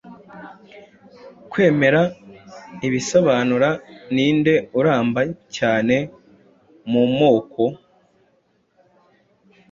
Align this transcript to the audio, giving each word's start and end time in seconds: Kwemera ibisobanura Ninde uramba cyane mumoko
Kwemera 1.51 2.01
ibisobanura 2.87 3.69
Ninde 4.13 4.53
uramba 4.79 5.21
cyane 5.55 5.95
mumoko 6.91 7.63